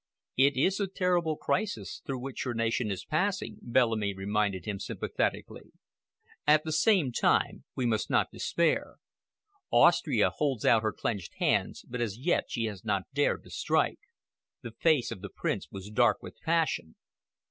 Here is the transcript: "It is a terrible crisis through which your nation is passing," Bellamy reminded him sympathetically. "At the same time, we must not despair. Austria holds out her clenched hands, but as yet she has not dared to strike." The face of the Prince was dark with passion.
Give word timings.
"It 0.35 0.57
is 0.57 0.79
a 0.79 0.87
terrible 0.87 1.37
crisis 1.37 2.01
through 2.03 2.21
which 2.21 2.43
your 2.43 2.55
nation 2.55 2.89
is 2.89 3.05
passing," 3.05 3.59
Bellamy 3.61 4.15
reminded 4.15 4.65
him 4.65 4.79
sympathetically. 4.79 5.69
"At 6.47 6.63
the 6.63 6.71
same 6.71 7.11
time, 7.11 7.65
we 7.75 7.85
must 7.85 8.09
not 8.09 8.31
despair. 8.31 8.95
Austria 9.69 10.31
holds 10.31 10.65
out 10.65 10.81
her 10.81 10.91
clenched 10.91 11.35
hands, 11.37 11.85
but 11.87 12.01
as 12.01 12.17
yet 12.17 12.45
she 12.47 12.63
has 12.63 12.83
not 12.83 13.13
dared 13.13 13.43
to 13.43 13.51
strike." 13.51 13.99
The 14.63 14.71
face 14.71 15.11
of 15.11 15.21
the 15.21 15.29
Prince 15.29 15.67
was 15.69 15.91
dark 15.91 16.23
with 16.23 16.39
passion. 16.43 16.95